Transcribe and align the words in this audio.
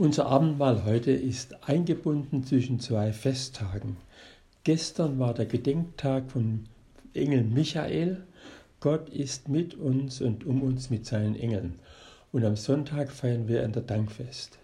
Unser 0.00 0.26
Abendmahl 0.26 0.84
heute 0.84 1.10
ist 1.10 1.68
eingebunden 1.68 2.44
zwischen 2.44 2.78
zwei 2.78 3.12
Festtagen. 3.12 3.96
Gestern 4.62 5.18
war 5.18 5.34
der 5.34 5.46
Gedenktag 5.46 6.30
von 6.30 6.66
Engel 7.14 7.42
Michael. 7.42 8.22
Gott 8.78 9.08
ist 9.08 9.48
mit 9.48 9.74
uns 9.74 10.20
und 10.20 10.46
um 10.46 10.62
uns 10.62 10.88
mit 10.88 11.04
seinen 11.04 11.34
Engeln. 11.34 11.80
Und 12.30 12.44
am 12.44 12.54
Sonntag 12.54 13.10
feiern 13.10 13.48
wir 13.48 13.64
ein 13.64 13.72
der 13.72 13.82
Dankfest. 13.82 14.60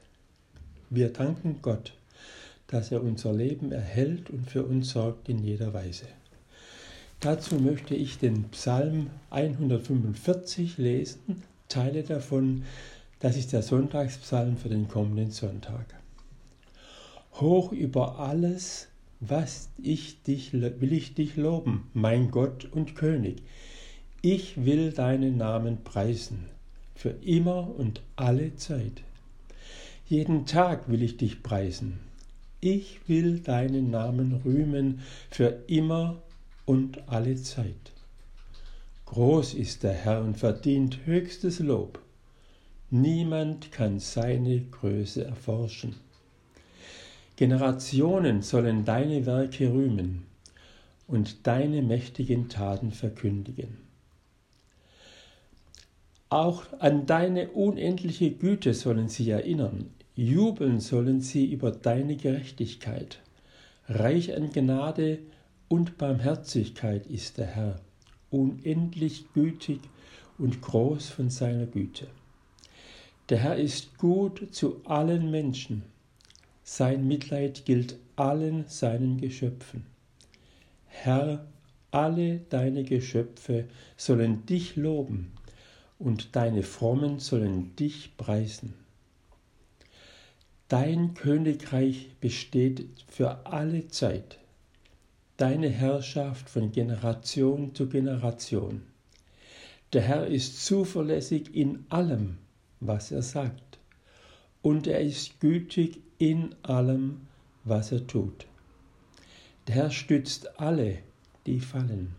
Wir 0.88 1.12
danken 1.12 1.58
Gott, 1.62 1.94
dass 2.69 2.92
er 2.92 3.03
unser 3.03 3.32
Leben 3.32 3.72
erhält 3.72 4.30
und 4.30 4.48
für 4.48 4.62
uns 4.62 4.90
sorgt 4.90 5.28
in 5.28 5.42
jeder 5.42 5.74
Weise. 5.74 6.06
Dazu 7.19 7.56
möchte 7.56 7.96
ich 7.96 8.19
den 8.19 8.44
Psalm 8.51 9.10
145 9.30 10.78
lesen, 10.78 11.42
Teile 11.69 12.04
davon 12.04 12.62
das 13.25 13.38
ist 13.38 13.54
der 13.54 13.63
Sonntagspsalm 13.63 14.59
für 14.59 14.69
den 14.69 14.87
kommenden 14.87 15.31
Sonntag. 15.31 15.87
Hoch 17.32 17.73
über 17.73 18.19
alles, 18.19 18.88
was 19.19 19.70
ich 19.82 20.23
dich, 20.24 20.52
will 20.52 20.92
ich 20.92 21.15
dich 21.15 21.34
loben, 21.37 21.88
mein 21.95 22.30
Gott 22.30 22.66
und 22.70 22.95
König. 22.95 23.42
Ich 24.20 24.66
will 24.66 24.92
deinen 24.92 25.38
Namen 25.38 25.82
preisen, 25.84 26.51
für 26.95 27.15
immer 27.24 27.74
und 27.74 28.02
alle 28.15 28.56
Zeit. 28.56 29.02
Jeden 30.06 30.45
Tag 30.45 30.91
will 30.91 31.02
ich 31.02 31.16
dich 31.16 31.43
preisen. 31.43 32.01
Ich 32.60 33.09
will 33.09 33.38
deinen 33.38 33.91
Namen 33.91 34.43
rühmen 34.45 35.01
für 35.30 35.62
immer 35.66 36.20
und 36.66 37.09
alle 37.09 37.37
Zeit. 37.37 37.93
Groß 39.06 39.54
ist 39.54 39.82
der 39.82 39.95
Herr 39.95 40.23
und 40.23 40.37
verdient 40.37 41.06
höchstes 41.06 41.60
Lob. 41.60 42.03
Niemand 42.96 43.72
kann 43.72 43.98
seine 43.98 44.60
Größe 44.60 45.24
erforschen. 45.24 45.96
Generationen 47.34 48.40
sollen 48.40 48.84
deine 48.84 49.26
Werke 49.26 49.73
rühmen 49.73 50.26
und 51.09 51.45
deine 51.45 51.82
mächtigen 51.82 52.48
Taten 52.48 52.92
verkündigen. 52.92 53.78
Auch 56.28 56.66
an 56.78 57.04
deine 57.04 57.48
unendliche 57.48 58.30
Güte 58.30 58.74
sollen 58.74 59.08
sie 59.08 59.29
erinnern, 59.29 59.90
jubeln 60.14 60.79
sollen 60.79 61.20
sie 61.20 61.46
über 61.46 61.73
deine 61.73 62.14
Gerechtigkeit. 62.14 63.18
Reich 63.88 64.36
an 64.36 64.53
Gnade 64.53 65.19
und 65.67 65.98
Barmherzigkeit 65.98 67.08
ist 67.08 67.39
der 67.39 67.47
Herr, 67.47 67.81
unendlich 68.31 69.25
gütig 69.34 69.81
und 70.39 70.62
groß 70.62 71.08
von 71.08 71.29
seiner 71.29 71.67
Güte. 71.67 72.06
Der 73.30 73.39
Herr 73.39 73.56
ist 73.56 73.97
gut 73.97 74.48
zu 74.53 74.83
allen 74.84 75.30
Menschen. 75.30 75.83
Sein 76.62 77.08
Mitleid 77.08 77.64
gilt 77.64 77.97
allen 78.17 78.67
seinen 78.69 79.19
Geschöpfen. 79.19 79.86
Herr, 80.86 81.47
alle 81.91 82.41
deine 82.50 82.84
Geschöpfe 82.84 83.64
sollen 83.97 84.45
dich 84.45 84.77
loben 84.77 85.33
und 85.98 86.36
deine 86.36 86.62
Frommen 86.62 87.19
sollen 87.19 87.75
dich 87.77 88.17
preisen. 88.19 88.75
Dein 90.69 91.14
Königreich 91.14 92.11
besteht 92.20 92.89
für 93.08 93.47
alle 93.47 93.89
Zeit, 93.89 94.39
deine 95.39 95.69
Herrschaft 95.70 96.50
von 96.50 96.72
Generation 96.72 97.75
zu 97.75 97.89
Generation. 97.89 98.83
Der 99.95 100.02
Herr 100.02 100.27
ist 100.27 100.64
zuverlässig 100.64 101.55
in 101.55 101.86
allem, 101.89 102.39
was 102.87 103.11
er 103.11 103.23
sagt. 103.23 103.79
Und 104.63 104.87
er 104.87 105.01
ist 105.01 105.41
gütig 105.41 106.01
in 106.19 106.55
allem, 106.63 107.23
was 107.65 107.93
er 107.93 108.07
tut. 108.07 108.47
Der 109.67 109.75
Herr 109.75 109.91
stützt 109.91 110.61
alle, 110.61 110.99
die 111.47 111.61
fallen, 111.61 112.15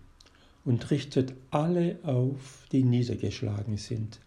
und 0.64 0.90
richtet 0.92 1.34
alle 1.52 2.00
auf, 2.04 2.68
die 2.72 2.84
niedergeschlagen 2.84 3.78
sind. 3.78 4.20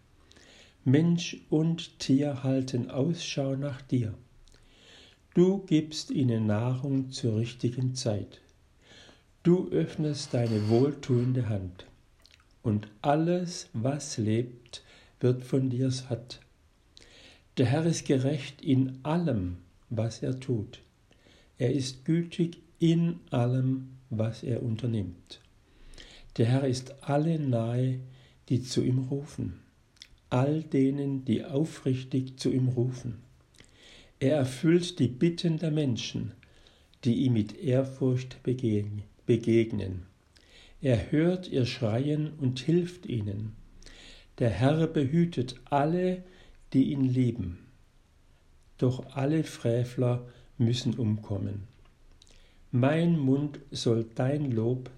Mensch 0.85 1.37
und 1.49 1.99
Tier 1.99 2.43
halten 2.43 2.89
Ausschau 2.89 3.55
nach 3.55 3.81
dir. 3.81 4.13
Du 5.33 5.59
gibst 5.65 6.09
ihnen 6.11 6.47
Nahrung 6.47 7.11
zur 7.11 7.37
richtigen 7.37 7.93
Zeit. 7.93 8.41
Du 9.43 9.69
öffnest 9.69 10.33
deine 10.33 10.69
wohltuende 10.69 11.47
Hand, 11.49 11.85
und 12.63 12.87
alles, 13.01 13.69
was 13.73 14.17
lebt, 14.17 14.83
wird 15.19 15.43
von 15.43 15.69
dir 15.69 15.91
satt. 15.91 16.39
Der 17.57 17.65
Herr 17.65 17.85
ist 17.85 18.05
gerecht 18.05 18.61
in 18.61 18.99
allem, 19.03 19.57
was 19.89 20.23
er 20.23 20.39
tut. 20.39 20.81
Er 21.57 21.73
ist 21.73 22.05
gütig 22.05 22.59
in 22.79 23.19
allem, 23.31 23.89
was 24.09 24.43
er 24.43 24.63
unternimmt. 24.63 25.41
Der 26.37 26.45
Herr 26.45 26.67
ist 26.67 27.03
alle 27.03 27.37
nahe, 27.37 27.99
die 28.47 28.61
zu 28.61 28.81
ihm 28.81 28.99
rufen, 28.99 29.59
all 30.29 30.63
denen, 30.63 31.25
die 31.25 31.43
aufrichtig 31.43 32.37
zu 32.37 32.49
ihm 32.49 32.69
rufen. 32.69 33.19
Er 34.19 34.37
erfüllt 34.37 34.99
die 34.99 35.07
Bitten 35.07 35.59
der 35.59 35.71
Menschen, 35.71 36.31
die 37.03 37.15
ihm 37.25 37.33
mit 37.33 37.57
Ehrfurcht 37.57 38.41
begegnen. 38.43 40.03
Er 40.81 41.11
hört 41.11 41.49
ihr 41.49 41.65
Schreien 41.65 42.31
und 42.37 42.59
hilft 42.59 43.05
ihnen. 43.05 43.58
Der 44.39 44.49
Herr 44.49 44.87
behütet 44.87 45.55
alle, 45.65 46.23
die 46.71 46.91
ihn 46.91 47.03
lieben. 47.03 47.59
Doch 48.77 49.15
alle 49.15 49.43
Frevler 49.43 50.25
müssen 50.57 50.93
umkommen. 50.93 51.67
Mein 52.71 53.19
Mund 53.19 53.59
soll 53.71 54.05
dein 54.15 54.51
Lob 54.51 54.89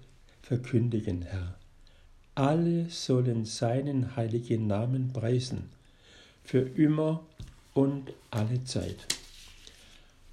verkündigen, 0.42 1.22
Herr. 1.22 1.56
Alle 2.34 2.88
sollen 2.88 3.44
seinen 3.44 4.16
heiligen 4.16 4.66
Namen 4.66 5.12
preisen, 5.12 5.70
für 6.44 6.60
immer 6.60 7.24
und 7.74 8.12
alle 8.30 8.62
Zeit. 8.64 9.06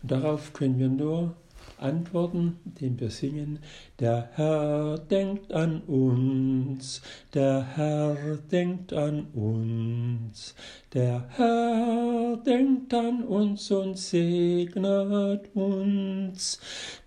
Und 0.01 0.11
darauf 0.11 0.53
können 0.53 0.79
wir 0.79 0.89
nur 0.89 1.35
antworten, 1.77 2.57
indem 2.65 2.99
wir 2.99 3.09
singen, 3.09 3.59
der 3.99 4.29
Herr 4.33 4.97
denkt 4.97 5.53
an 5.53 5.81
uns, 5.81 7.01
der 7.33 7.65
Herr 7.75 8.37
denkt 8.51 8.93
an 8.93 9.27
uns, 9.33 10.55
der 10.93 11.25
Herr 11.29 12.37
denkt 12.45 12.93
an 12.93 13.23
uns 13.23 13.71
und 13.71 13.97
segnet 13.97 15.55
uns, 15.55 16.59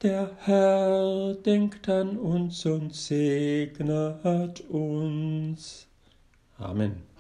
der 0.03 0.31
Herr 0.39 1.35
denkt 1.35 1.89
an 1.89 2.17
uns 2.17 2.65
und 2.67 2.95
segnet 2.95 4.61
uns. 4.69 5.87
Amen. 6.59 7.12